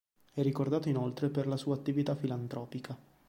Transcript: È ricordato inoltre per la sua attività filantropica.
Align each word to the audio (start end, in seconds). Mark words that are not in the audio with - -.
È 0.33 0.41
ricordato 0.41 0.89
inoltre 0.89 1.29
per 1.29 1.45
la 1.45 1.57
sua 1.57 1.75
attività 1.75 2.15
filantropica. 2.15 2.97